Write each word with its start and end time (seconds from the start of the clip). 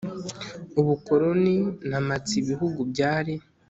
ubukoroni 0.79 1.55
na 1.89 1.99
mpatse 2.05 2.33
ibihugu 2.41 2.79
byari 2.91 3.33